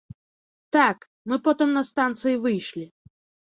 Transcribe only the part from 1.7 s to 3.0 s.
на станцыі выйшлі.